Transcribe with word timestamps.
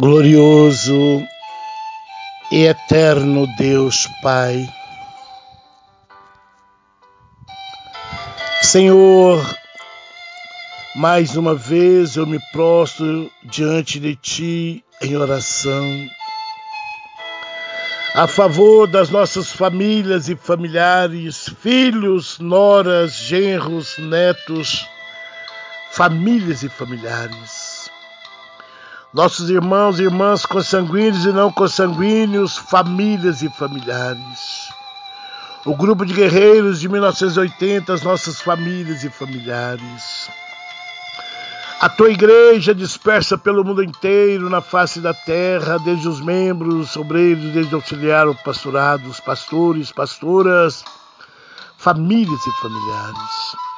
glorioso 0.00 1.22
e 2.50 2.64
eterno 2.64 3.46
Deus 3.58 4.08
Pai. 4.22 4.66
Senhor, 8.62 9.44
mais 10.96 11.36
uma 11.36 11.54
vez 11.54 12.16
eu 12.16 12.26
me 12.26 12.40
prostro 12.50 13.30
diante 13.44 14.00
de 14.00 14.16
Ti 14.16 14.84
em 15.02 15.16
oração, 15.18 16.08
a 18.14 18.26
favor 18.26 18.86
das 18.86 19.10
nossas 19.10 19.52
famílias 19.52 20.30
e 20.30 20.34
familiares, 20.34 21.46
filhos, 21.60 22.38
noras, 22.38 23.12
genros, 23.12 23.98
netos, 23.98 24.88
famílias 25.90 26.62
e 26.62 26.70
familiares 26.70 27.59
nossos 29.12 29.50
irmãos 29.50 29.98
e 29.98 30.04
irmãs 30.04 30.46
consanguíneos 30.46 31.24
e 31.24 31.32
não 31.32 31.50
consanguíneos, 31.50 32.56
famílias 32.56 33.42
e 33.42 33.48
familiares. 33.48 34.70
O 35.66 35.74
grupo 35.74 36.06
de 36.06 36.14
guerreiros 36.14 36.80
de 36.80 36.88
1980, 36.88 37.92
as 37.92 38.02
nossas 38.02 38.40
famílias 38.40 39.02
e 39.02 39.10
familiares. 39.10 40.30
A 41.80 41.88
tua 41.88 42.10
igreja 42.10 42.74
dispersa 42.74 43.36
pelo 43.36 43.64
mundo 43.64 43.82
inteiro, 43.82 44.48
na 44.48 44.60
face 44.60 45.00
da 45.00 45.12
terra, 45.12 45.78
desde 45.78 46.06
os 46.06 46.20
membros, 46.20 46.94
obreiros, 46.94 47.52
desde 47.52 47.74
auxiliar 47.74 48.28
o 48.28 48.34
pastorado, 48.34 49.08
os 49.08 49.18
pastores, 49.18 49.90
pastoras, 49.90 50.84
famílias 51.76 52.40
e 52.46 52.52
familiares 52.62 53.69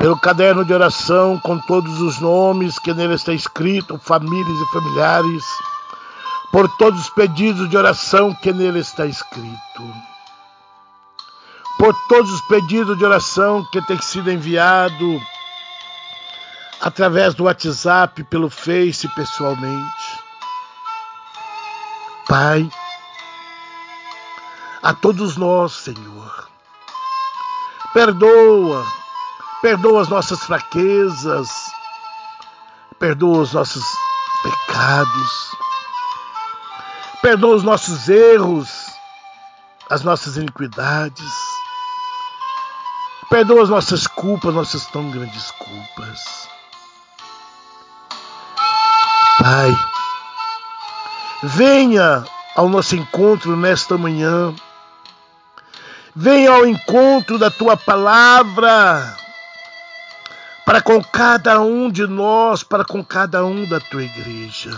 pelo 0.00 0.18
caderno 0.18 0.64
de 0.64 0.72
oração 0.72 1.38
com 1.38 1.58
todos 1.58 2.00
os 2.00 2.18
nomes 2.20 2.78
que 2.78 2.94
nele 2.94 3.14
está 3.14 3.34
escrito, 3.34 4.00
famílias 4.02 4.58
e 4.58 4.72
familiares, 4.72 5.44
por 6.50 6.66
todos 6.78 7.02
os 7.02 7.10
pedidos 7.10 7.68
de 7.68 7.76
oração 7.76 8.34
que 8.34 8.50
nele 8.50 8.78
está 8.78 9.04
escrito, 9.04 9.94
por 11.78 11.94
todos 12.08 12.32
os 12.32 12.40
pedidos 12.48 12.96
de 12.96 13.04
oração 13.04 13.62
que 13.70 13.82
tem 13.82 14.00
sido 14.00 14.32
enviado 14.32 15.20
através 16.80 17.34
do 17.34 17.44
WhatsApp, 17.44 18.24
pelo 18.24 18.48
Face 18.48 19.06
pessoalmente. 19.08 20.18
Pai, 22.26 22.66
a 24.82 24.94
todos 24.94 25.36
nós, 25.36 25.72
Senhor, 25.72 26.48
perdoa 27.92 28.99
perdoa 29.62 30.00
as 30.00 30.08
nossas 30.08 30.40
fraquezas, 30.40 31.50
perdoa 32.98 33.38
os 33.38 33.52
nossos 33.52 33.84
pecados, 34.42 35.50
perdoa 37.20 37.56
os 37.56 37.62
nossos 37.62 38.08
erros, 38.08 38.86
as 39.90 40.02
nossas 40.02 40.36
iniquidades, 40.36 41.32
perdoa 43.28 43.62
as 43.62 43.68
nossas 43.68 44.06
culpas, 44.06 44.54
nossas 44.54 44.86
tão 44.86 45.10
grandes 45.10 45.50
culpas. 45.52 46.48
Pai, 49.38 49.74
venha 51.42 52.24
ao 52.56 52.68
nosso 52.68 52.96
encontro 52.96 53.56
nesta 53.56 53.96
manhã. 53.96 54.54
Venha 56.14 56.50
ao 56.50 56.66
encontro 56.66 57.38
da 57.38 57.50
tua 57.50 57.76
palavra 57.76 59.16
para 60.70 60.80
com 60.80 61.02
cada 61.02 61.60
um 61.60 61.90
de 61.90 62.06
nós, 62.06 62.62
para 62.62 62.84
com 62.84 63.04
cada 63.04 63.44
um 63.44 63.68
da 63.68 63.80
tua 63.80 64.04
igreja. 64.04 64.70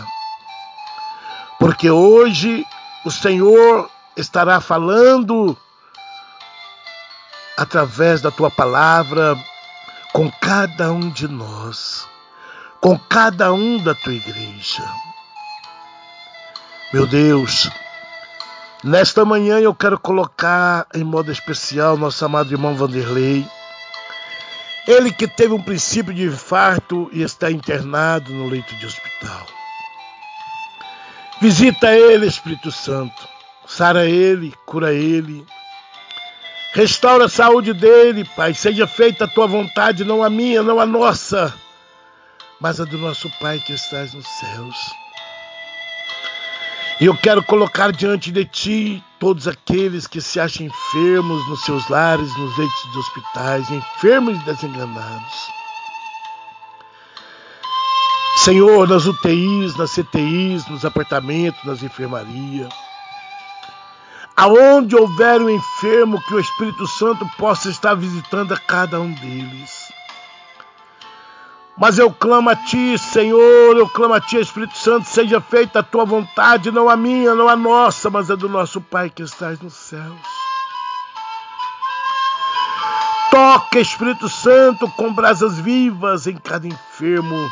Porque 1.59 1.91
hoje 1.91 2.67
o 3.05 3.11
Senhor 3.11 3.91
estará 4.17 4.59
falando 4.59 5.55
através 7.59 8.23
da 8.23 8.31
tua 8.31 8.51
palavra 8.51 9.37
com 10.15 10.31
cada 10.41 10.91
um 10.91 11.11
de 11.11 11.29
nós, 11.29 12.09
com 12.81 12.99
cada 12.99 13.53
um 13.53 13.77
da 13.77 13.95
tua 13.95 14.15
igreja. 14.15 14.83
Meu 16.91 17.07
Deus, 17.07 17.71
nesta 18.83 19.27
manhã 19.27 19.61
eu 19.61 19.75
quero 19.75 20.01
colocar 20.01 20.87
em 20.95 21.05
modo 21.05 21.31
especial 21.31 21.99
nosso 21.99 22.25
amado 22.25 22.51
irmão 22.51 22.75
Vanderlei 22.75 23.47
ele 24.87 25.13
que 25.13 25.29
teve 25.29 25.53
um 25.55 25.63
princípio 25.63 26.13
de 26.13 26.25
infarto 26.25 27.09
e 27.13 27.23
está 27.23 27.51
internado 27.51 28.33
no 28.33 28.49
leito 28.49 28.75
de 28.77 28.87
hospital. 28.87 29.47
Visita 31.41 31.93
ele, 31.93 32.27
Espírito 32.27 32.71
Santo. 32.71 33.29
Sara 33.67 34.07
ele, 34.07 34.55
cura 34.67 34.93
ele. 34.93 35.45
Restaura 36.73 37.27
a 37.27 37.29
saúde 37.29 37.73
dele, 37.73 38.25
Pai. 38.37 38.55
Seja 38.55 38.87
feita 38.87 39.25
a 39.25 39.29
tua 39.29 39.47
vontade, 39.47 40.05
não 40.05 40.23
a 40.23 40.31
minha, 40.31 40.63
não 40.63 40.81
a 40.81 40.87
nossa, 40.87 41.53
mas 42.61 42.81
a 42.81 42.85
do 42.85 42.97
nosso 42.99 43.31
Pai 43.41 43.59
que 43.59 43.73
estás 43.73 44.15
nos 44.15 44.27
céus. 44.27 45.02
E 47.03 47.05
eu 47.05 47.17
quero 47.17 47.43
colocar 47.43 47.91
diante 47.91 48.31
de 48.31 48.45
ti 48.45 49.05
todos 49.19 49.49
aqueles 49.49 50.07
que 50.07 50.21
se 50.21 50.39
acham 50.39 50.67
enfermos 50.67 51.49
nos 51.49 51.65
seus 51.65 51.89
lares, 51.89 52.33
nos 52.39 52.57
leitos 52.57 52.93
de 52.93 52.99
hospitais, 53.01 53.71
enfermos 53.73 54.39
e 54.41 54.45
desenganados. 54.45 55.51
Senhor, 58.37 58.89
nas 58.89 59.05
UTIs, 59.05 59.77
nas 59.77 59.91
CTIs, 59.91 60.69
nos 60.69 60.85
apartamentos, 60.85 61.65
nas 61.65 61.83
enfermarias. 61.83 62.73
Aonde 64.37 64.95
houver 64.95 65.43
um 65.43 65.51
enfermo, 65.51 66.23
que 66.23 66.35
o 66.35 66.39
Espírito 66.39 66.87
Santo 66.87 67.29
possa 67.37 67.69
estar 67.69 67.97
visitando 67.97 68.55
a 68.55 68.57
cada 68.57 69.01
um 69.01 69.13
deles. 69.13 69.82
Mas 71.77 71.99
eu 71.99 72.13
clamo 72.13 72.51
a 72.51 72.57
Ti, 72.57 72.99
Senhor, 72.99 73.77
eu 73.77 73.89
clamo 73.89 74.15
a 74.15 74.21
Ti, 74.21 74.37
Espírito 74.37 74.77
Santo, 74.77 75.09
seja 75.09 75.41
feita 75.41 75.79
a 75.79 75.83
Tua 75.83 76.05
vontade, 76.05 76.71
não 76.71 76.89
a 76.89 76.97
minha, 76.97 77.35
não 77.35 77.49
a 77.49 77.57
nossa, 77.57 78.11
mas 78.11 78.31
a 78.31 78.35
do 78.35 78.49
nosso 78.49 78.81
Pai 78.81 79.09
que 79.09 79.23
estás 79.23 79.59
nos 79.61 79.73
céus. 79.73 80.21
Toca, 83.31 83.81
Espírito 83.81 84.29
Santo, 84.29 84.87
com 84.91 85.15
brasas 85.15 85.59
vivas 85.59 86.27
em 86.27 86.37
cada 86.37 86.69
enfermo. 86.69 87.51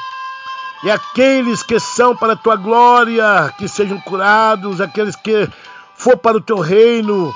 E 0.84 0.90
aqueles 0.90 1.62
que 1.62 1.80
são 1.80 2.14
para 2.14 2.34
a 2.34 2.36
tua 2.36 2.56
glória, 2.56 3.52
que 3.56 3.66
sejam 3.66 3.98
curados, 4.02 4.80
aqueles 4.80 5.16
que 5.16 5.48
for 5.94 6.18
para 6.18 6.36
o 6.36 6.40
teu 6.40 6.58
reino, 6.58 7.32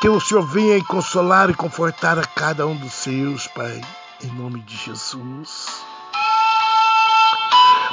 que 0.00 0.08
o 0.08 0.18
Senhor 0.18 0.42
venha 0.46 0.82
consolar 0.84 1.50
e 1.50 1.54
confortar 1.54 2.18
a 2.18 2.24
cada 2.24 2.66
um 2.66 2.76
dos 2.76 2.92
seus, 2.92 3.46
Pai 3.48 3.82
em 4.24 4.32
nome 4.34 4.60
de 4.60 4.76
Jesus. 4.76 5.81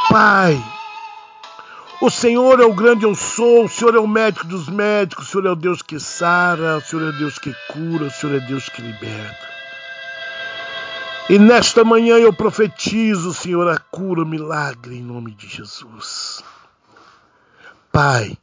Pai, 0.09 0.61
o 2.01 2.09
Senhor 2.09 2.59
é 2.59 2.65
o 2.65 2.73
grande 2.73 3.05
eu 3.05 3.13
sou, 3.13 3.65
o 3.65 3.69
Senhor 3.69 3.95
é 3.95 3.99
o 3.99 4.07
médico 4.07 4.47
dos 4.47 4.67
médicos, 4.67 5.27
o 5.27 5.31
Senhor 5.31 5.45
é 5.47 5.51
o 5.51 5.55
Deus 5.55 5.81
que 5.81 5.99
sara, 5.99 6.77
o 6.77 6.81
Senhor 6.81 7.13
é 7.13 7.17
Deus 7.17 7.37
que 7.37 7.53
cura, 7.67 8.05
o 8.05 8.11
Senhor 8.11 8.35
é 8.35 8.39
Deus 8.39 8.67
que 8.69 8.81
liberta. 8.81 9.49
E 11.29 11.37
nesta 11.37 11.83
manhã 11.83 12.17
eu 12.17 12.33
profetizo, 12.33 13.33
Senhor, 13.33 13.69
a 13.69 13.77
cura, 13.77 14.23
o 14.23 14.25
milagre 14.25 14.97
em 14.97 15.03
nome 15.03 15.31
de 15.31 15.47
Jesus. 15.47 16.43
Pai, 17.91 18.35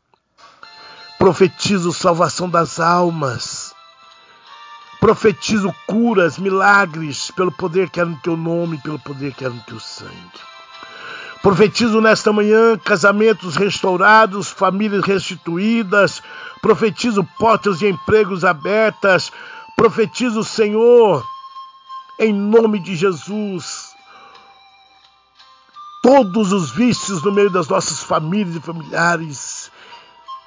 profetizo 1.19 1.93
salvação 1.93 2.49
das 2.49 2.79
almas 2.79 3.75
Profetizo 5.01 5.75
curas, 5.87 6.39
milagres, 6.39 7.31
pelo 7.31 7.53
poder 7.53 7.91
que 7.91 8.01
é 8.01 8.05
no 8.05 8.17
teu 8.17 8.37
nome, 8.37 8.79
pelo 8.79 8.99
poder 8.99 9.35
que 9.35 9.45
é 9.45 9.49
no 9.49 9.61
teu 9.61 9.79
sangue. 9.79 10.41
Profetizo 11.47 12.01
nesta 12.01 12.33
manhã 12.33 12.77
casamentos 12.77 13.55
restaurados, 13.55 14.49
famílias 14.49 15.05
restituídas. 15.05 16.21
Profetizo 16.61 17.23
portas 17.39 17.79
de 17.79 17.87
empregos 17.87 18.45
abertas. 18.45 19.31
Profetizo, 19.77 20.43
Senhor, 20.43 21.25
em 22.19 22.33
nome 22.35 22.81
de 22.81 22.97
Jesus, 22.97 23.95
todos 26.03 26.51
os 26.51 26.73
vícios 26.73 27.23
no 27.23 27.31
meio 27.31 27.49
das 27.49 27.69
nossas 27.69 28.01
famílias 28.01 28.57
e 28.57 28.61
familiares 28.61 29.71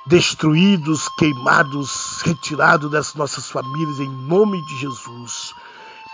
destruídos, 0.06 1.07
queimados, 1.18 2.22
retirados 2.24 2.92
das 2.92 3.16
nossas 3.16 3.50
famílias 3.50 4.01
em 4.01 4.10
nome 4.28 4.62
de 4.66 4.80
Jesus, 4.80 5.56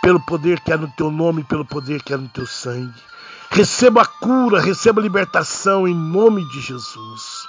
pelo 0.04 0.20
poder 0.20 0.60
que 0.60 0.72
há 0.72 0.78
no 0.78 0.92
teu 0.92 1.10
nome, 1.10 1.44
pelo 1.44 1.66
poder 1.66 2.04
que 2.04 2.14
há 2.14 2.18
no 2.18 2.30
teu 2.30 2.46
sangue. 2.46 3.15
Receba 3.56 4.02
a 4.02 4.06
cura, 4.06 4.60
receba 4.60 5.00
a 5.00 5.04
libertação 5.04 5.88
em 5.88 5.96
nome 5.96 6.44
de 6.44 6.60
Jesus. 6.60 7.48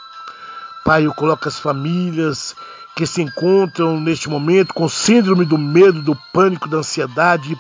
Pai, 0.85 1.05
eu 1.05 1.13
coloco 1.13 1.49
as 1.49 1.59
famílias 1.59 2.55
que 2.95 3.05
se 3.05 3.23
encontram 3.23 4.01
neste 4.01 4.31
momento 4.31 4.73
com 4.73 4.89
síndrome 4.89 5.45
do 5.45 5.59
medo, 5.59 6.01
do 6.01 6.17
pânico, 6.33 6.69
da 6.69 6.77
ansiedade, 6.77 7.59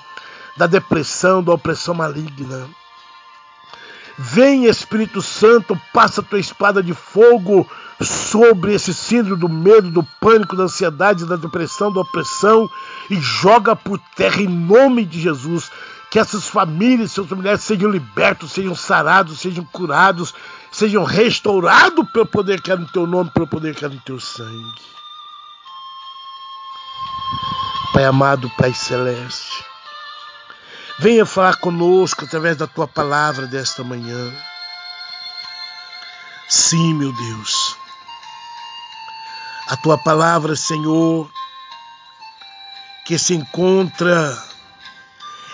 da 0.56 0.68
depressão, 0.68 1.42
da 1.42 1.54
opressão 1.54 1.92
maligna. 1.92 2.68
Vem 4.16 4.66
Espírito 4.66 5.20
Santo, 5.20 5.76
passa 5.92 6.22
tua 6.22 6.38
espada 6.38 6.80
de 6.80 6.94
fogo 6.94 7.68
sobre 8.00 8.74
esse 8.74 8.94
síndrome 8.94 9.40
do 9.40 9.48
medo, 9.48 9.90
do 9.90 10.04
pânico, 10.20 10.54
da 10.54 10.62
ansiedade, 10.62 11.26
da 11.26 11.34
depressão, 11.34 11.92
da 11.92 12.02
opressão 12.02 12.70
e 13.10 13.16
joga 13.16 13.74
por 13.74 13.98
terra 14.14 14.40
em 14.40 14.46
nome 14.48 15.04
de 15.04 15.20
Jesus. 15.20 15.68
Que 16.16 16.20
essas 16.20 16.48
famílias, 16.48 17.12
seus 17.12 17.28
familiares 17.28 17.60
sejam 17.60 17.90
libertos, 17.90 18.52
sejam 18.52 18.74
sarados, 18.74 19.38
sejam 19.38 19.62
curados, 19.66 20.32
sejam 20.72 21.04
restaurados 21.04 22.10
pelo 22.10 22.24
poder 22.24 22.62
que 22.62 22.72
é 22.72 22.76
no 22.76 22.86
teu 22.86 23.06
nome, 23.06 23.28
pelo 23.28 23.46
poder 23.46 23.74
que 23.74 23.84
é 23.84 23.88
no 23.90 24.00
teu 24.00 24.18
sangue. 24.18 24.80
Pai 27.92 28.06
amado, 28.06 28.50
Pai 28.56 28.72
celeste, 28.72 29.62
venha 30.98 31.26
falar 31.26 31.56
conosco 31.56 32.24
através 32.24 32.56
da 32.56 32.66
tua 32.66 32.88
palavra 32.88 33.46
desta 33.46 33.84
manhã. 33.84 34.32
Sim, 36.48 36.94
meu 36.94 37.12
Deus. 37.12 37.76
A 39.68 39.76
tua 39.76 39.98
palavra, 39.98 40.56
Senhor, 40.56 41.30
que 43.04 43.18
se 43.18 43.34
encontra 43.34 44.45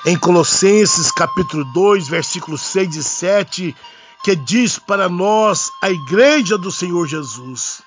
em 0.05 0.19
Colossenses 0.19 1.13
capítulo 1.13 1.65
2, 1.65 2.09
versículos 2.09 2.61
6 2.63 2.97
e 2.97 3.05
7, 3.05 3.77
que 4.25 4.35
diz 4.35 4.79
para 4.79 5.09
nós, 5.09 5.71
a 5.81 5.91
igreja 5.91 6.59
do 6.59 6.73
Senhor 6.73 7.07
Jesus: 7.07 7.83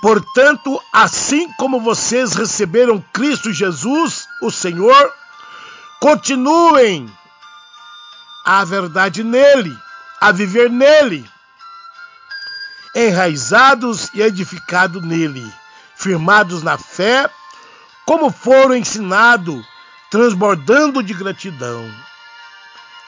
Portanto, 0.00 0.80
assim 0.92 1.50
como 1.52 1.80
vocês 1.80 2.32
receberam 2.32 3.04
Cristo 3.12 3.52
Jesus, 3.52 4.26
o 4.40 4.50
Senhor, 4.50 5.12
continuem 6.00 7.10
a 8.46 8.64
verdade 8.64 9.22
nele, 9.22 9.76
a 10.20 10.32
viver 10.32 10.70
nele, 10.70 11.28
enraizados 12.94 14.08
e 14.14 14.22
edificados 14.22 15.02
nele, 15.02 15.46
firmados 15.96 16.62
na 16.62 16.78
fé, 16.78 17.28
como 18.06 18.30
foram 18.30 18.74
ensinados 18.74 19.73
transbordando 20.14 21.02
de 21.02 21.12
gratidão. 21.12 21.92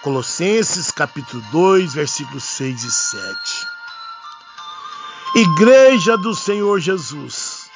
Colossenses 0.03 0.91
capítulo 0.91 1.41
2, 1.53 1.95
versículos 1.95 2.43
6 2.43 2.83
e 2.83 2.91
7. 2.91 3.67
Igreja 5.37 6.19
do 6.19 6.35
Senhor 6.35 6.81
Jesus. 6.81 7.71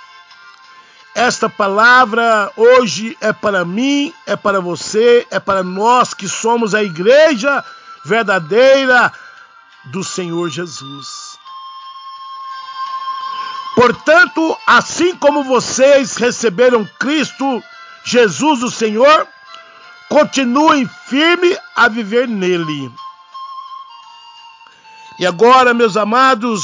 Esta 1.15 1.49
palavra 1.49 2.51
hoje 2.57 3.17
é 3.21 3.33
para 3.33 3.65
mim, 3.65 4.13
é 4.27 4.35
para 4.35 4.61
você, 4.61 5.25
é 5.31 5.39
para 5.39 5.63
nós 5.63 6.13
que 6.13 6.29
somos 6.29 6.75
a 6.75 6.83
igreja 6.83 7.65
verdadeira 8.05 9.13
do 9.85 10.03
Senhor 10.03 10.51
Jesus. 10.51 11.39
Portanto, 13.77 14.59
assim 14.67 15.15
como 15.15 15.45
vocês 15.45 16.17
receberam 16.17 16.85
Cristo 16.99 17.63
Jesus 18.05 18.63
o 18.63 18.71
Senhor, 18.71 19.29
continuem 20.09 20.89
firme 21.07 21.57
a 21.77 21.89
viver 21.89 22.27
nele. 22.27 22.93
E 25.19 25.27
agora, 25.27 25.75
meus 25.75 25.97
amados, 25.97 26.63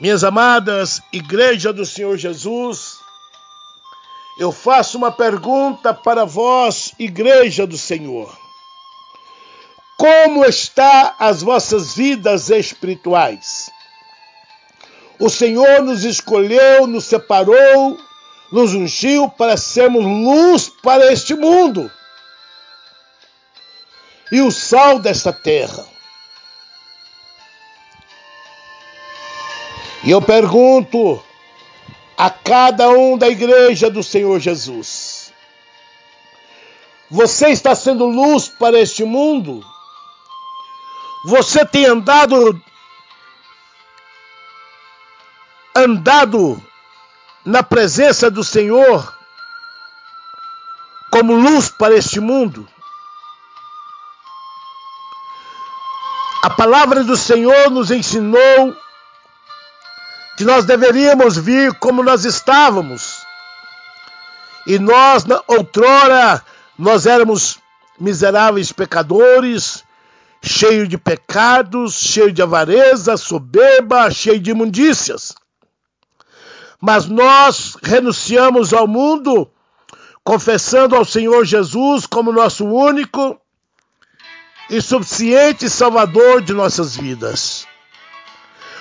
minhas 0.00 0.22
amadas, 0.22 1.00
Igreja 1.12 1.72
do 1.72 1.86
Senhor 1.86 2.16
Jesus, 2.16 2.98
eu 4.38 4.52
faço 4.52 4.98
uma 4.98 5.10
pergunta 5.10 5.94
para 5.94 6.24
vós, 6.24 6.92
Igreja 6.98 7.66
do 7.66 7.78
Senhor. 7.78 8.36
Como 9.96 10.44
está 10.44 11.14
as 11.18 11.42
vossas 11.42 11.94
vidas 11.94 12.50
espirituais? 12.50 13.70
O 15.18 15.30
Senhor 15.30 15.82
nos 15.82 16.04
escolheu, 16.04 16.86
nos 16.86 17.04
separou, 17.04 17.96
nos 18.54 18.72
ungiu 18.72 19.28
para 19.28 19.56
sermos 19.56 20.04
luz 20.04 20.68
para 20.68 21.12
este 21.12 21.34
mundo 21.34 21.90
e 24.30 24.40
o 24.40 24.48
sal 24.52 25.00
desta 25.00 25.32
terra. 25.32 25.84
E 30.04 30.10
eu 30.12 30.22
pergunto 30.22 31.20
a 32.16 32.30
cada 32.30 32.90
um 32.90 33.18
da 33.18 33.28
igreja 33.28 33.90
do 33.90 34.04
Senhor 34.04 34.38
Jesus: 34.38 35.32
Você 37.10 37.48
está 37.48 37.74
sendo 37.74 38.06
luz 38.06 38.46
para 38.46 38.78
este 38.78 39.02
mundo? 39.02 39.64
Você 41.26 41.66
tem 41.66 41.86
andado 41.86 42.62
andado 45.74 46.62
na 47.44 47.62
presença 47.62 48.30
do 48.30 48.42
Senhor 48.42 49.14
como 51.10 51.34
luz 51.34 51.68
para 51.68 51.94
este 51.94 52.18
mundo. 52.18 52.66
A 56.42 56.50
palavra 56.50 57.04
do 57.04 57.16
Senhor 57.16 57.70
nos 57.70 57.90
ensinou 57.90 58.76
que 60.36 60.44
nós 60.44 60.64
deveríamos 60.64 61.36
vir 61.36 61.74
como 61.74 62.02
nós 62.02 62.24
estávamos. 62.24 63.24
E 64.66 64.78
nós, 64.78 65.24
outrora, 65.46 66.42
nós 66.78 67.06
éramos 67.06 67.58
miseráveis 68.00 68.72
pecadores, 68.72 69.84
cheios 70.42 70.88
de 70.88 70.98
pecados, 70.98 71.94
cheios 71.94 72.34
de 72.34 72.42
avareza, 72.42 73.16
soberba, 73.16 74.10
cheios 74.10 74.42
de 74.42 74.50
imundícias 74.50 75.34
mas 76.84 77.06
nós 77.06 77.78
renunciamos 77.82 78.74
ao 78.74 78.86
mundo, 78.86 79.50
confessando 80.22 80.94
ao 80.94 81.02
Senhor 81.02 81.42
Jesus 81.46 82.04
como 82.04 82.30
nosso 82.30 82.66
único 82.66 83.40
e 84.68 84.82
suficiente 84.82 85.70
Salvador 85.70 86.42
de 86.42 86.52
nossas 86.52 86.94
vidas. 86.94 87.66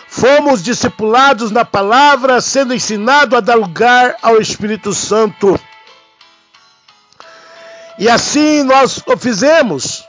Fomos 0.09 0.61
discipulados 0.61 1.50
na 1.50 1.63
palavra, 1.63 2.41
sendo 2.41 2.73
ensinado 2.73 3.38
a 3.38 3.39
dar 3.39 3.55
lugar 3.55 4.17
ao 4.21 4.38
Espírito 4.38 4.94
Santo. 4.94 5.57
E 7.97 8.09
assim 8.09 8.63
nós 8.63 9.01
o 9.07 9.15
fizemos. 9.15 10.03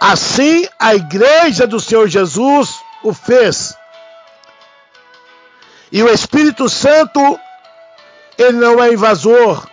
Assim 0.00 0.66
a 0.78 0.94
igreja 0.94 1.66
do 1.66 1.78
Senhor 1.78 2.08
Jesus 2.08 2.80
o 3.04 3.12
fez. 3.12 3.76
E 5.92 6.02
o 6.02 6.08
Espírito 6.08 6.70
Santo, 6.70 7.38
ele 8.38 8.58
não 8.58 8.82
é 8.82 8.94
invasor. 8.94 9.68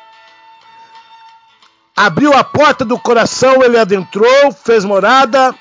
Abriu 1.95 2.33
a 2.33 2.43
porta 2.43 2.83
do 2.83 2.99
coração, 2.99 3.63
ele 3.63 3.79
adentrou, 3.79 4.51
fez 4.51 4.83
morada, 4.83 5.55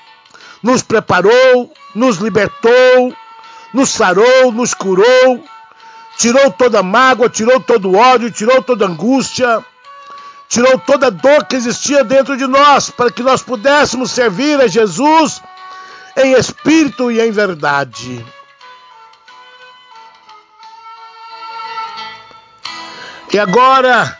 nos 0.61 0.83
preparou, 0.83 1.71
nos 1.95 2.17
libertou, 2.17 3.15
nos 3.73 3.89
sarou, 3.89 4.51
nos 4.51 4.73
curou, 4.73 5.41
tirou 6.17 6.51
toda 6.51 6.83
mágoa, 6.83 7.29
tirou 7.29 7.61
todo 7.61 7.95
ódio, 7.95 8.29
tirou 8.29 8.61
toda 8.61 8.85
angústia, 8.85 9.63
tirou 10.49 10.77
toda 10.77 11.09
dor 11.09 11.45
que 11.45 11.55
existia 11.55 12.03
dentro 12.03 12.35
de 12.35 12.47
nós, 12.47 12.89
para 12.89 13.09
que 13.09 13.23
nós 13.23 13.41
pudéssemos 13.41 14.11
servir 14.11 14.59
a 14.59 14.67
Jesus 14.67 15.41
em 16.17 16.33
espírito 16.33 17.09
e 17.09 17.21
em 17.21 17.31
verdade. 17.31 18.25
E 23.31 23.37
agora 23.37 24.17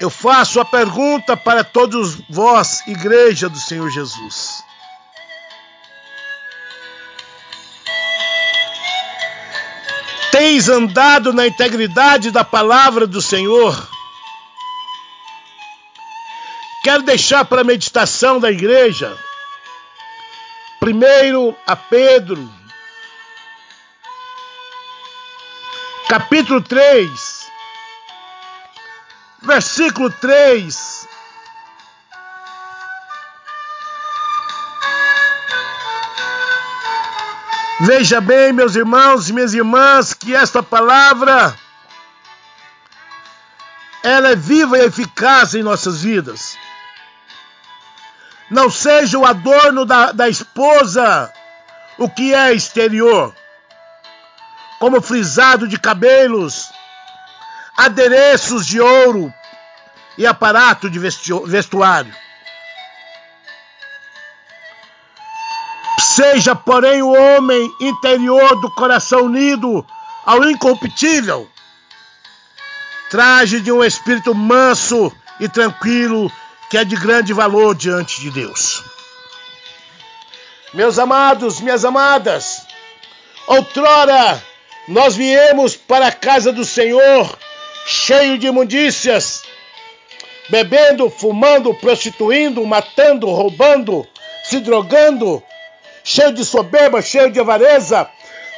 eu 0.00 0.08
faço 0.08 0.58
a 0.58 0.64
pergunta 0.64 1.36
para 1.36 1.62
todos 1.62 2.16
vós, 2.30 2.86
igreja 2.86 3.48
do 3.48 3.58
Senhor 3.58 3.90
Jesus. 3.90 4.64
Tens 10.30 10.68
andado 10.68 11.32
na 11.32 11.46
integridade 11.46 12.30
da 12.30 12.42
palavra 12.42 13.06
do 13.06 13.20
Senhor? 13.20 13.88
Quero 16.82 17.02
deixar 17.02 17.44
para 17.44 17.60
a 17.60 17.64
meditação 17.64 18.40
da 18.40 18.50
igreja, 18.50 19.16
primeiro 20.80 21.54
a 21.66 21.76
Pedro, 21.76 22.50
capítulo 26.08 26.60
3, 26.60 27.50
versículo 29.42 30.10
3. 30.10 31.08
Veja 37.80 38.20
bem, 38.20 38.52
meus 38.52 38.76
irmãos 38.76 39.28
e 39.28 39.32
minhas 39.32 39.52
irmãs, 39.52 40.14
que 40.14 40.34
esta 40.34 40.62
palavra 40.62 41.54
ela 44.02 44.28
é 44.28 44.36
viva 44.36 44.78
e 44.78 44.84
eficaz 44.84 45.54
em 45.54 45.62
nossas 45.62 46.02
vidas. 46.02 46.56
não 48.50 48.70
seja 48.70 49.18
o 49.18 49.24
adorno 49.26 49.84
da, 49.84 50.12
da 50.12 50.28
esposa 50.28 51.32
o 51.98 52.08
que 52.08 52.34
é 52.34 52.52
exterior, 52.52 53.34
como 54.84 55.00
frisado 55.00 55.66
de 55.66 55.78
cabelos, 55.78 56.70
adereços 57.74 58.66
de 58.66 58.78
ouro 58.78 59.32
e 60.18 60.26
aparato 60.26 60.90
de 60.90 60.98
vestuário. 60.98 62.14
Seja, 65.98 66.54
porém, 66.54 67.00
o 67.00 67.14
homem 67.14 67.74
interior 67.80 68.60
do 68.60 68.70
coração 68.72 69.22
unido 69.22 69.86
ao 70.22 70.44
incorruptível, 70.44 71.50
traje 73.08 73.62
de 73.62 73.72
um 73.72 73.82
espírito 73.82 74.34
manso 74.34 75.10
e 75.40 75.48
tranquilo, 75.48 76.30
que 76.68 76.76
é 76.76 76.84
de 76.84 76.94
grande 76.94 77.32
valor 77.32 77.74
diante 77.74 78.20
de 78.20 78.30
Deus. 78.30 78.84
Meus 80.74 80.98
amados, 80.98 81.58
minhas 81.58 81.86
amadas, 81.86 82.66
outrora 83.46 84.52
nós 84.86 85.16
viemos 85.16 85.76
para 85.76 86.08
a 86.08 86.12
casa 86.12 86.52
do 86.52 86.64
Senhor 86.64 87.38
cheio 87.86 88.38
de 88.38 88.46
imundícias, 88.46 89.42
bebendo, 90.48 91.08
fumando, 91.10 91.74
prostituindo, 91.74 92.64
matando, 92.66 93.26
roubando, 93.28 94.06
se 94.44 94.60
drogando, 94.60 95.42
cheio 96.02 96.32
de 96.32 96.44
soberba, 96.44 97.00
cheio 97.00 97.30
de 97.30 97.40
avareza, 97.40 98.08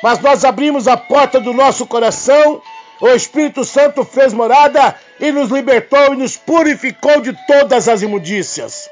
mas 0.02 0.20
nós 0.20 0.44
abrimos 0.44 0.88
a 0.88 0.96
porta 0.96 1.40
do 1.40 1.52
nosso 1.52 1.86
coração, 1.86 2.60
o 3.00 3.08
Espírito 3.08 3.64
Santo 3.64 4.04
fez 4.04 4.32
morada 4.32 4.94
e 5.20 5.30
nos 5.30 5.50
libertou 5.50 6.14
e 6.14 6.16
nos 6.16 6.36
purificou 6.36 7.20
de 7.20 7.32
todas 7.46 7.88
as 7.88 8.02
imundícias. 8.02 8.90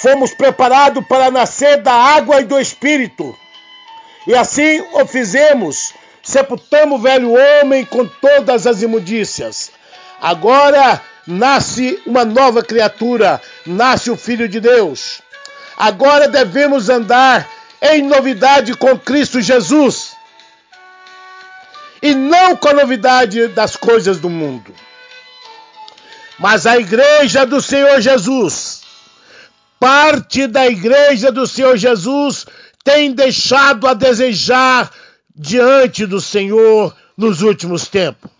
Fomos 0.00 0.34
preparados 0.34 1.04
para 1.06 1.30
nascer 1.30 1.80
da 1.80 1.92
água 1.92 2.40
e 2.40 2.44
do 2.44 2.58
Espírito. 2.60 3.34
E 4.26 4.34
assim 4.34 4.84
o 4.92 5.06
fizemos, 5.06 5.94
sepultamos 6.26 6.98
o 6.98 7.02
velho 7.02 7.32
homem 7.32 7.84
com 7.84 8.04
todas 8.04 8.66
as 8.66 8.82
imundícias. 8.82 9.70
Agora 10.20 11.00
nasce 11.24 12.02
uma 12.04 12.24
nova 12.24 12.64
criatura, 12.64 13.40
nasce 13.64 14.10
o 14.10 14.16
Filho 14.16 14.48
de 14.48 14.58
Deus. 14.58 15.22
Agora 15.76 16.26
devemos 16.26 16.88
andar 16.88 17.48
em 17.80 18.02
novidade 18.02 18.74
com 18.74 18.98
Cristo 18.98 19.40
Jesus 19.40 20.16
e 22.02 22.12
não 22.12 22.56
com 22.56 22.70
a 22.70 22.74
novidade 22.74 23.46
das 23.48 23.76
coisas 23.76 24.18
do 24.18 24.28
mundo. 24.28 24.74
Mas 26.40 26.66
a 26.66 26.76
igreja 26.76 27.46
do 27.46 27.62
Senhor 27.62 28.00
Jesus, 28.00 28.82
parte 29.78 30.48
da 30.48 30.66
igreja 30.66 31.30
do 31.30 31.46
Senhor 31.46 31.76
Jesus, 31.76 32.46
tem 32.82 33.12
deixado 33.12 33.86
a 33.86 33.94
desejar 33.94 34.90
diante 35.36 36.06
do 36.06 36.20
Senhor 36.20 36.96
nos 37.16 37.42
últimos 37.42 37.86
tempos. 37.86 38.30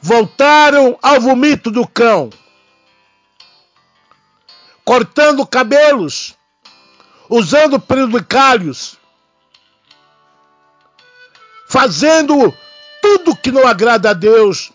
Voltaram 0.00 0.98
ao 1.00 1.20
vomito 1.20 1.70
do 1.70 1.86
cão 1.86 2.28
cortando 4.84 5.46
cabelos, 5.46 6.34
usando 7.28 7.78
penduricalhos, 7.80 8.98
fazendo 11.68 12.54
tudo 13.00 13.36
que 13.36 13.50
não 13.50 13.66
agrada 13.66 14.10
a 14.10 14.12
Deus. 14.12 14.72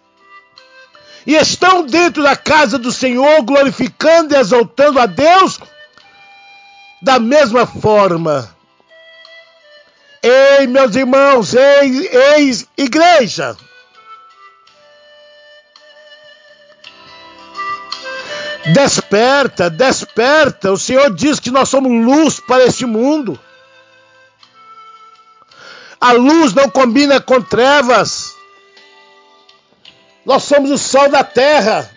E 1.25 1.35
estão 1.35 1.85
dentro 1.85 2.23
da 2.23 2.35
casa 2.35 2.79
do 2.79 2.91
Senhor, 2.91 3.41
glorificando 3.43 4.33
e 4.33 4.37
exaltando 4.37 4.99
a 4.99 5.05
Deus 5.05 5.59
da 7.01 7.19
mesma 7.19 7.67
forma. 7.67 8.56
Ei, 10.21 10.67
meus 10.67 10.95
irmãos, 10.95 11.53
ei, 11.53 12.07
ei 12.07 12.67
igreja. 12.77 13.55
Desperta, 18.73 19.69
desperta. 19.69 20.71
O 20.71 20.77
Senhor 20.77 21.13
diz 21.13 21.39
que 21.39 21.51
nós 21.51 21.69
somos 21.69 21.91
luz 21.91 22.39
para 22.39 22.65
este 22.65 22.85
mundo. 22.85 23.39
A 25.99 26.11
luz 26.11 26.53
não 26.53 26.69
combina 26.69 27.21
com 27.21 27.41
trevas. 27.41 28.35
Nós 30.25 30.43
somos 30.43 30.69
o 30.69 30.77
sol 30.77 31.09
da 31.09 31.23
terra. 31.23 31.89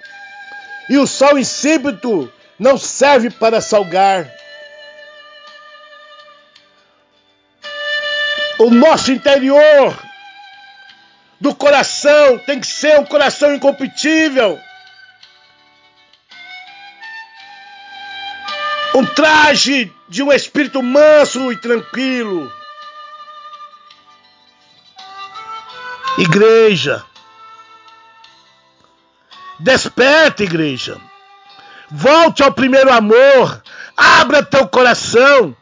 E 0.89 0.97
o 0.99 1.07
sol 1.07 1.39
insípido 1.39 2.33
não 2.59 2.79
serve 2.79 3.31
para 3.31 3.61
salgar. 3.61 4.40
O 8.61 8.71
nosso 8.71 9.11
interior 9.11 9.99
do 11.40 11.55
coração 11.55 12.38
tem 12.38 12.61
que 12.61 12.67
ser 12.67 13.00
um 13.00 13.05
coração 13.05 13.55
incompatível. 13.55 14.61
um 18.95 19.07
traje 19.07 19.93
de 20.09 20.23
um 20.23 20.33
espírito 20.33 20.83
manso 20.83 21.52
e 21.52 21.57
tranquilo. 21.57 22.52
Igreja, 26.19 27.02
desperta, 29.59 30.43
igreja. 30.43 31.00
Volte 31.90 32.43
ao 32.43 32.52
primeiro 32.52 32.93
amor. 32.93 33.62
Abra 33.97 34.43
teu 34.43 34.69
coração. 34.69 35.57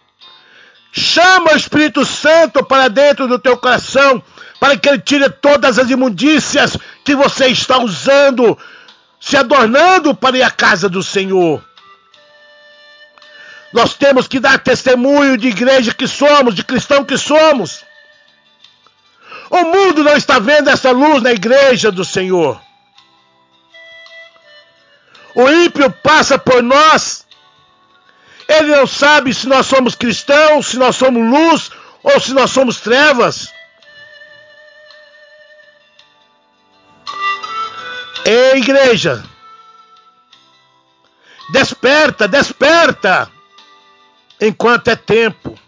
Chama 0.99 1.53
o 1.53 1.57
Espírito 1.57 2.05
Santo 2.05 2.65
para 2.65 2.89
dentro 2.89 3.29
do 3.29 3.39
teu 3.39 3.57
coração, 3.57 4.23
para 4.59 4.77
que 4.77 4.89
ele 4.89 4.99
tire 4.99 5.31
todas 5.31 5.79
as 5.79 5.89
imundícias 5.89 6.77
que 7.05 7.15
você 7.15 7.47
está 7.47 7.79
usando, 7.79 8.59
se 9.21 9.37
adornando 9.37 10.15
para 10.15 10.37
ir 10.37 10.43
à 10.43 10.51
casa 10.51 10.89
do 10.89 11.03
Senhor. 11.03 11.63
Nós 13.73 13.95
temos 13.95 14.27
que 14.27 14.41
dar 14.41 14.59
testemunho 14.59 15.37
de 15.37 15.49
igreja 15.49 15.95
que 15.95 16.09
somos, 16.09 16.55
de 16.55 16.65
cristão 16.65 17.05
que 17.05 17.17
somos. 17.19 17.85
O 19.51 19.63
mundo 19.65 20.03
não 20.03 20.17
está 20.17 20.39
vendo 20.39 20.69
essa 20.69 20.91
luz 20.91 21.23
na 21.23 21.33
igreja 21.33 21.91
do 21.91 22.05
Senhor. 22.05 22.61
O 25.35 25.49
ímpio 25.49 25.91
passa 25.91 26.39
por 26.39 26.63
nós. 26.63 27.28
Ele 28.49 28.75
não 28.75 28.87
sabe 28.87 29.35
se 29.35 29.47
nós 29.47 29.67
somos 29.67 29.95
cristãos, 29.95 30.69
se 30.69 30.79
nós 30.79 30.97
somos 30.97 31.23
luz 31.29 31.71
ou 32.03 32.19
se 32.19 32.33
nós 32.33 32.51
somos 32.51 32.81
trevas. 32.81 33.53
Ei, 38.25 38.59
igreja! 38.59 39.23
Desperta, 41.51 42.27
desperta! 42.27 43.31
enquanto 44.41 44.89
é 44.89 44.97
tempo. 44.97 45.59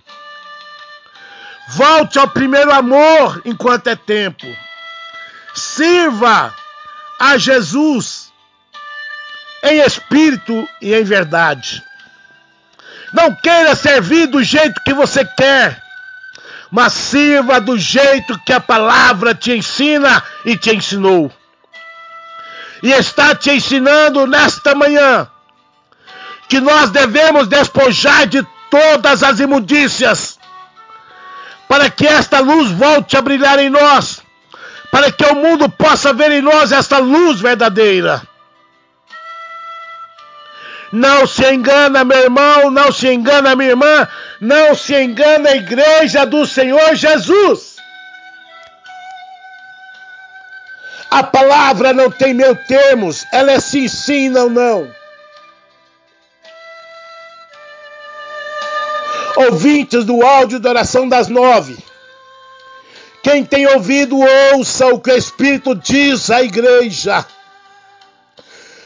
Volte 1.69 2.19
ao 2.19 2.29
primeiro 2.29 2.73
amor 2.73 3.43
enquanto 3.45 3.89
é 3.89 3.97
tempo. 3.97 4.47
Sirva 5.55 6.55
a 7.19 7.37
Jesus 7.37 8.33
em 9.63 9.81
espírito 9.81 10.69
e 10.81 10.95
em 10.95 11.05
verdade. 11.05 11.83
Não 13.13 13.35
queira 13.35 13.75
servir 13.75 14.27
do 14.27 14.43
jeito 14.43 14.81
que 14.85 14.95
você 14.95 15.25
quer, 15.25 15.83
mas 16.71 16.93
sirva 16.93 17.61
do 17.61 17.77
jeito 17.77 18.39
que 18.45 18.53
a 18.53 18.61
palavra 18.61 19.35
te 19.35 19.53
ensina 19.53 20.23
e 20.45 20.57
te 20.57 20.75
ensinou. 20.75 21.33
E 22.83 22.93
está 22.93 23.35
te 23.35 23.51
ensinando 23.51 24.27
nesta 24.27 24.75
manhã 24.75 25.29
que 26.49 26.61
nós 26.61 26.91
devemos 26.91 27.47
despojar 27.47 28.27
de 28.27 28.47
todas 28.71 29.23
as 29.23 29.41
imundícias, 29.41 30.39
para 31.69 31.91
que 31.91 32.07
esta 32.07 32.41
luz 32.41 32.71
volte 32.71 33.17
a 33.17 33.23
brilhar 33.23 33.59
em 33.59 33.71
nós, 33.71 34.23
para 34.91 35.11
que 35.13 35.25
o 35.25 35.35
mundo 35.35 35.69
possa 35.69 36.13
ver 36.13 36.31
em 36.33 36.43
nós 36.43 36.73
esta 36.73 36.99
luz 36.99 37.41
verdadeira. 37.41 38.23
Não 40.93 41.27
se 41.27 41.45
engana, 41.53 42.05
meu 42.05 42.19
irmão, 42.19 42.71
não 42.71 42.91
se 42.91 43.09
engana, 43.09 43.55
minha 43.55 43.71
irmã, 43.71 44.09
não 44.41 44.75
se 44.75 44.95
engana 44.95 45.51
a 45.51 45.57
igreja 45.57 46.25
do 46.27 46.47
Senhor 46.47 46.95
Jesus. 46.95 47.77
A 51.11 51.23
palavra 51.23 51.93
não 51.93 52.11
tem 52.11 52.35
meio 52.35 52.57
termos, 52.67 53.25
ela 53.33 53.53
é 53.53 53.61
sim, 53.61 53.89
sim, 53.89 54.29
não, 54.29 54.49
não. 54.49 55.01
ouvintes 59.47 60.05
do 60.05 60.23
áudio 60.23 60.61
da 60.61 60.71
oração 60.71 61.09
das 61.09 61.29
nove. 61.29 61.79
Quem 63.23 63.45
tem 63.45 63.67
ouvido, 63.67 64.19
ouça 64.55 64.87
o 64.87 65.01
que 65.01 65.11
o 65.11 65.17
Espírito 65.17 65.75
diz 65.75 66.31
à 66.31 66.43
igreja. 66.43 67.25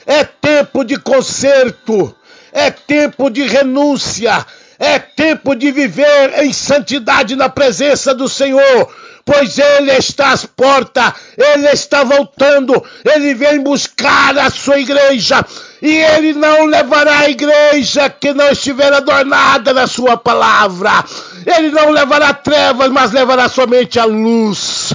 É 0.06 0.24
tempo 0.24 0.84
de 0.84 0.98
conserto, 0.98 2.14
é 2.52 2.70
tempo 2.70 3.30
de 3.30 3.42
renúncia, 3.42 4.46
é 4.78 4.98
tempo 4.98 5.54
de 5.54 5.70
viver 5.72 6.42
em 6.42 6.52
santidade 6.52 7.34
na 7.36 7.48
presença 7.48 8.14
do 8.14 8.28
Senhor, 8.28 8.92
pois 9.24 9.58
Ele 9.58 9.92
está 9.92 10.32
às 10.32 10.44
portas, 10.44 11.12
Ele 11.38 11.68
está 11.68 12.04
voltando, 12.04 12.84
Ele 13.04 13.34
vem 13.34 13.62
buscar 13.62 14.36
a 14.38 14.50
sua 14.50 14.78
igreja, 14.78 15.44
e 15.80 15.96
Ele 15.96 16.34
não 16.34 16.66
levará 16.66 17.20
a 17.20 17.30
igreja 17.30 18.10
que 18.10 18.34
não 18.34 18.50
estiver 18.50 18.92
adornada 18.92 19.72
na 19.72 19.86
sua 19.86 20.16
palavra, 20.16 21.04
Ele 21.46 21.70
não 21.70 21.90
levará 21.90 22.34
trevas, 22.34 22.90
mas 22.90 23.12
levará 23.12 23.48
somente 23.48 23.98
a 23.98 24.04
luz. 24.04 24.94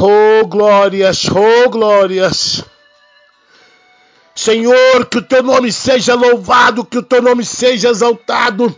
Oh 0.00 0.46
glórias, 0.46 1.26
oh 1.28 1.68
glórias. 1.68 2.62
Senhor, 4.32 5.06
que 5.06 5.18
o 5.18 5.22
teu 5.22 5.42
nome 5.42 5.72
seja 5.72 6.14
louvado, 6.14 6.84
que 6.84 6.98
o 6.98 7.02
teu 7.02 7.20
nome 7.20 7.44
seja 7.44 7.88
exaltado. 7.88 8.72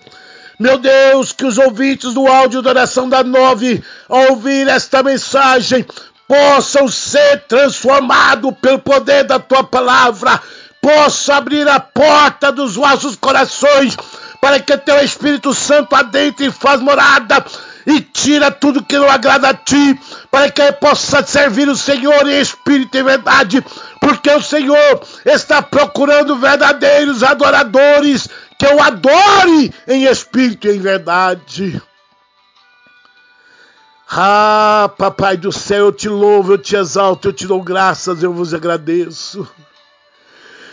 Meu 0.58 0.78
Deus, 0.78 1.32
que 1.32 1.44
os 1.44 1.58
ouvintes 1.58 2.14
do 2.14 2.26
áudio 2.26 2.62
da 2.62 2.70
oração 2.70 3.06
da 3.06 3.22
nove, 3.22 3.84
ao 4.08 4.30
ouvir 4.30 4.66
esta 4.66 5.02
mensagem, 5.02 5.84
possam 6.26 6.88
ser 6.88 7.44
transformados 7.46 8.54
pelo 8.62 8.78
poder 8.78 9.24
da 9.24 9.38
tua 9.38 9.62
palavra, 9.62 10.40
possa 10.80 11.34
abrir 11.34 11.68
a 11.68 11.78
porta 11.78 12.50
dos 12.50 12.76
vossos 12.76 13.14
corações, 13.14 13.94
para 14.40 14.58
que 14.58 14.74
teu 14.78 14.98
Espírito 15.04 15.52
Santo 15.52 15.94
adentre 15.94 16.46
e 16.46 16.50
faz 16.50 16.80
morada 16.80 17.44
e 17.86 18.00
tira 18.00 18.50
tudo 18.50 18.82
que 18.82 18.98
não 18.98 19.08
agrada 19.08 19.48
a 19.48 19.54
ti, 19.54 19.98
para 20.30 20.50
que 20.50 20.72
possa 20.72 21.24
servir 21.24 21.68
o 21.68 21.76
Senhor 21.76 22.28
em 22.28 22.40
espírito 22.40 22.96
e 22.96 23.02
verdade, 23.02 23.64
porque 24.00 24.30
o 24.30 24.42
Senhor 24.42 25.00
está 25.24 25.62
procurando 25.62 26.36
verdadeiros 26.36 27.22
adoradores 27.22 28.28
que 28.58 28.66
eu 28.66 28.82
adore 28.82 29.72
em 29.88 30.04
espírito 30.04 30.66
e 30.68 30.76
em 30.76 30.80
verdade. 30.80 31.82
Ah, 34.12 34.90
Papai 34.98 35.36
do 35.36 35.52
céu, 35.52 35.86
eu 35.86 35.92
te 35.92 36.08
louvo, 36.08 36.54
eu 36.54 36.58
te 36.58 36.74
exalto, 36.74 37.28
eu 37.28 37.32
te 37.32 37.46
dou 37.46 37.62
graças, 37.62 38.22
eu 38.22 38.32
vos 38.32 38.52
agradeço. 38.52 39.48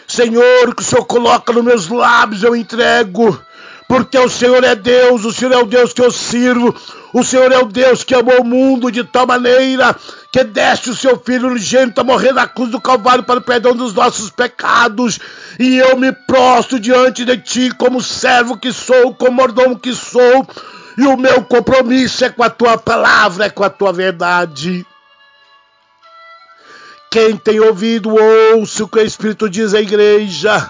Senhor, 0.08 0.70
o 0.70 0.76
que 0.76 0.82
o 0.82 0.86
Senhor 0.86 1.06
coloca 1.06 1.54
nos 1.54 1.64
meus 1.64 1.88
lábios, 1.88 2.42
eu 2.42 2.56
entrego 2.56 3.40
porque 3.88 4.17
o 4.17 4.29
Senhor 4.29 4.63
é 4.63 4.75
Deus, 4.75 5.24
o 5.24 5.32
Senhor 5.32 5.53
é 5.53 5.58
o 5.58 5.65
Deus 5.65 5.94
que 5.94 6.01
eu 6.01 6.12
sirvo, 6.12 6.75
o 7.13 7.24
Senhor 7.24 7.51
é 7.51 7.58
o 7.58 7.65
Deus 7.65 8.03
que 8.03 8.13
amou 8.13 8.41
o 8.41 8.46
mundo 8.46 8.91
de 8.91 9.03
tal 9.03 9.25
maneira 9.25 9.96
que 10.32 10.44
deste 10.44 10.89
o 10.89 10.96
seu 10.96 11.17
Filho 11.17 11.48
unigênito 11.48 12.01
a 12.01 12.03
morrer 12.03 12.34
na 12.34 12.46
cruz 12.46 12.70
do 12.70 12.82
Calvário 12.82 13.24
para 13.24 13.39
o 13.39 13.44
perdão 13.44 13.74
dos 13.74 13.94
nossos 13.94 14.29
pecados. 14.29 15.20
E 15.58 15.77
eu 15.77 15.98
me 15.98 16.12
prostro 16.12 16.79
diante 16.79 17.24
de 17.24 17.38
ti 17.38 17.72
como 17.72 18.03
servo 18.03 18.58
que 18.58 18.74
sou, 18.74 19.15
como 19.15 19.38
mordomo 19.38 19.79
que 19.79 19.96
sou, 19.96 20.46
e 20.98 21.03
o 21.03 21.15
meu 21.15 21.44
compromisso 21.46 22.25
é 22.25 22.29
com 22.29 22.44
a 22.44 22.50
tua 22.50 22.77
palavra, 22.77 23.46
é 23.46 23.50
com 23.50 23.63
a 23.63 23.70
tua 23.70 23.94
verdade. 23.94 24.86
Quem 27.10 27.38
tem 27.38 27.62
ouvido, 27.62 28.13
ouça 28.53 28.84
o 28.84 28.88
que 28.88 29.00
o 29.00 29.01
Espírito 29.01 29.50
diz 29.50 29.74
à 29.74 29.79
igreja 29.79 30.70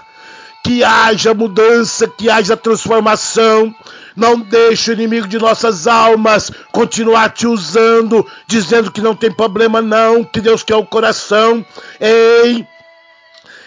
que 0.68 0.84
haja 0.84 1.32
mudança, 1.32 2.06
que 2.06 2.28
haja 2.28 2.54
transformação. 2.54 3.74
Não 4.14 4.38
deixe 4.38 4.90
o 4.90 4.92
inimigo 4.92 5.26
de 5.26 5.38
nossas 5.38 5.86
almas 5.86 6.50
continuar 6.70 7.30
te 7.30 7.46
usando, 7.46 8.26
dizendo 8.46 8.92
que 8.92 9.00
não 9.00 9.16
tem 9.16 9.32
problema 9.32 9.80
não, 9.80 10.22
que 10.22 10.42
Deus 10.42 10.62
quer 10.62 10.76
o 10.76 10.84
coração. 10.84 11.64
Ei, 11.98 12.66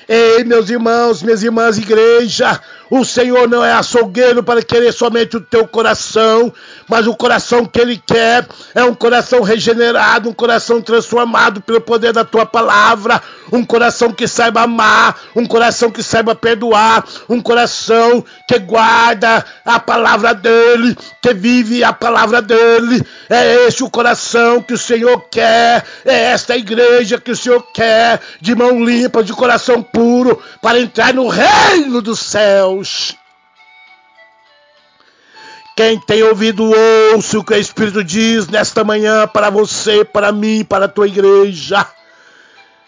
ei, 0.07 0.43
meus 0.43 0.69
irmãos, 0.69 1.23
minhas 1.23 1.41
irmãs, 1.41 1.79
igreja, 1.79 2.61
o 2.91 3.05
Senhor 3.05 3.47
não 3.47 3.63
é 3.63 3.71
açougueiro 3.71 4.43
para 4.43 4.61
querer 4.61 4.91
somente 4.91 5.37
o 5.37 5.41
teu 5.41 5.65
coração, 5.65 6.53
mas 6.89 7.07
o 7.07 7.15
coração 7.15 7.65
que 7.65 7.79
Ele 7.79 7.97
quer 7.97 8.45
é 8.75 8.83
um 8.83 8.93
coração 8.93 9.41
regenerado, 9.41 10.29
um 10.29 10.33
coração 10.33 10.81
transformado 10.81 11.61
pelo 11.61 11.79
poder 11.79 12.11
da 12.11 12.25
tua 12.25 12.45
palavra, 12.45 13.21
um 13.49 13.63
coração 13.63 14.11
que 14.11 14.27
saiba 14.27 14.63
amar, 14.63 15.17
um 15.33 15.45
coração 15.45 15.89
que 15.89 16.03
saiba 16.03 16.35
perdoar, 16.35 17.05
um 17.29 17.41
coração 17.41 18.25
que 18.45 18.59
guarda 18.59 19.45
a 19.63 19.79
palavra 19.79 20.33
dele, 20.33 20.97
que 21.21 21.33
vive 21.33 21.85
a 21.85 21.93
palavra 21.93 22.41
dele. 22.41 23.01
É 23.29 23.67
esse 23.67 23.85
o 23.85 23.89
coração 23.89 24.61
que 24.61 24.73
o 24.73 24.77
Senhor 24.77 25.29
quer, 25.31 25.85
é 26.03 26.31
esta 26.31 26.57
igreja 26.57 27.21
que 27.21 27.31
o 27.31 27.37
Senhor 27.37 27.65
quer, 27.73 28.19
de 28.41 28.53
mão 28.53 28.83
limpa, 28.83 29.23
de 29.23 29.31
coração 29.31 29.81
puro, 29.81 30.43
para 30.61 30.77
entrar 30.77 31.13
no 31.13 31.29
reino 31.29 32.01
dos 32.01 32.19
céus. 32.19 32.80
Quem 35.75 35.99
tem 35.99 36.21
ouvido, 36.23 36.69
ouça 37.13 37.39
o 37.39 37.43
que 37.43 37.53
o 37.53 37.57
Espírito 37.57 38.03
diz 38.03 38.47
nesta 38.47 38.83
manhã 38.83 39.27
para 39.27 39.49
você, 39.49 40.03
para 40.03 40.31
mim, 40.31 40.63
para 40.63 40.85
a 40.85 40.89
tua 40.89 41.07
igreja. 41.07 41.87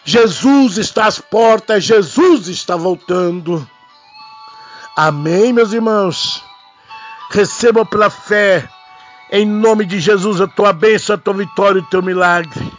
Jesus 0.04 0.76
está 0.76 1.06
às 1.06 1.18
portas, 1.18 1.82
Jesus 1.82 2.46
está 2.48 2.76
voltando. 2.76 3.66
Amém, 4.94 5.52
meus 5.52 5.72
irmãos? 5.72 6.44
Receba 7.30 7.84
pela 7.84 8.10
fé, 8.10 8.68
em 9.32 9.46
nome 9.46 9.86
de 9.86 9.98
Jesus, 9.98 10.40
a 10.40 10.46
tua 10.46 10.72
bênção, 10.72 11.16
a 11.16 11.18
tua 11.18 11.34
vitória 11.34 11.78
e 11.80 11.82
o 11.82 11.86
teu 11.86 12.02
milagre. 12.02 12.70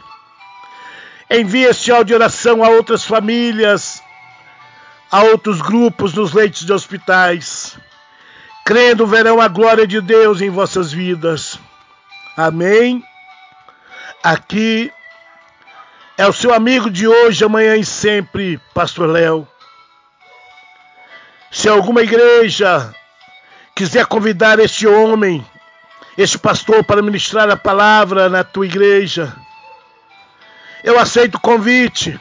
Envie 1.29 1.63
este 1.63 1.91
áudio 1.91 2.05
de 2.05 2.13
oração 2.13 2.63
a 2.63 2.69
outras 2.69 3.03
famílias, 3.03 4.01
a 5.11 5.23
outros 5.23 5.61
grupos 5.61 6.13
nos 6.13 6.33
leitos 6.33 6.65
de 6.65 6.73
hospitais 6.73 7.77
crendo 8.65 9.05
verão 9.05 9.39
a 9.39 9.47
glória 9.47 9.85
de 9.85 10.01
Deus 10.01 10.41
em 10.41 10.49
vossas 10.49 10.91
vidas. 10.91 11.59
Amém. 12.35 13.03
Aqui 14.23 14.91
é 16.17 16.27
o 16.27 16.33
seu 16.33 16.51
amigo 16.51 16.89
de 16.89 17.07
hoje, 17.07 17.45
amanhã 17.45 17.75
e 17.75 17.85
sempre, 17.85 18.59
Pastor 18.73 19.07
Léo. 19.07 19.47
Se 21.51 21.69
alguma 21.69 22.01
igreja 22.01 22.91
quiser 23.75 24.07
convidar 24.07 24.57
este 24.57 24.87
homem, 24.87 25.45
este 26.17 26.39
pastor, 26.39 26.83
para 26.83 27.03
ministrar 27.03 27.47
a 27.51 27.55
palavra 27.55 28.29
na 28.29 28.43
tua 28.43 28.65
igreja, 28.65 29.31
eu 30.83 30.99
aceito 30.99 31.35
o 31.35 31.39
convite, 31.41 32.19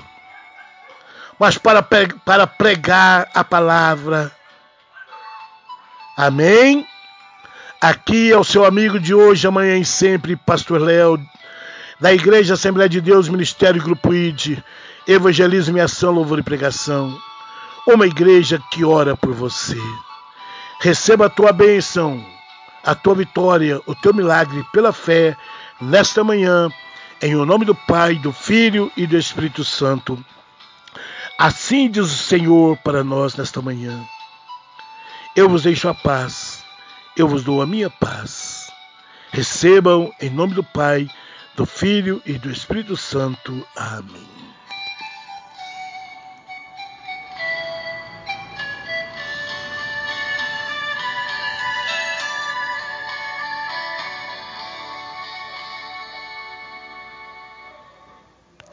mas 1.44 1.58
para, 1.58 1.82
para 1.82 2.46
pregar 2.46 3.28
a 3.34 3.44
palavra 3.44 4.32
Amém? 6.16 6.86
Aqui 7.82 8.32
é 8.32 8.38
o 8.38 8.42
seu 8.42 8.64
amigo 8.64 8.98
de 8.98 9.12
hoje, 9.12 9.46
amanhã 9.46 9.76
e 9.76 9.84
sempre, 9.84 10.36
Pastor 10.36 10.80
Léo, 10.80 11.20
da 12.00 12.14
Igreja 12.14 12.54
Assembleia 12.54 12.88
de 12.88 12.98
Deus, 12.98 13.28
Ministério 13.28 13.82
Grupo 13.82 14.14
ID, 14.14 14.58
Evangelismo 15.06 15.76
e 15.76 15.80
Ação, 15.82 16.12
Louvor 16.12 16.38
e 16.38 16.42
Pregação. 16.42 17.14
Uma 17.86 18.06
igreja 18.06 18.58
que 18.70 18.82
ora 18.82 19.14
por 19.14 19.34
você. 19.34 19.76
Receba 20.80 21.26
a 21.26 21.30
tua 21.30 21.52
bênção, 21.52 22.24
a 22.82 22.94
tua 22.94 23.16
vitória, 23.16 23.82
o 23.84 23.94
teu 23.94 24.14
milagre 24.14 24.64
pela 24.72 24.94
fé 24.94 25.36
nesta 25.78 26.24
manhã, 26.24 26.70
em 27.20 27.34
o 27.34 27.44
nome 27.44 27.66
do 27.66 27.74
Pai, 27.74 28.14
do 28.14 28.32
Filho 28.32 28.90
e 28.96 29.06
do 29.06 29.18
Espírito 29.18 29.62
Santo. 29.62 30.24
Assim 31.38 31.90
diz 31.90 32.06
o 32.06 32.16
Senhor 32.16 32.76
para 32.78 33.02
nós 33.02 33.34
nesta 33.34 33.60
manhã. 33.60 34.04
Eu 35.34 35.48
vos 35.48 35.64
deixo 35.64 35.88
a 35.88 35.94
paz, 35.94 36.64
eu 37.16 37.26
vos 37.26 37.42
dou 37.42 37.60
a 37.60 37.66
minha 37.66 37.90
paz. 37.90 38.70
Recebam 39.32 40.12
em 40.20 40.30
nome 40.30 40.54
do 40.54 40.62
Pai, 40.62 41.08
do 41.56 41.66
Filho 41.66 42.22
e 42.24 42.34
do 42.34 42.50
Espírito 42.50 42.96
Santo. 42.96 43.66
Amém. 43.76 44.53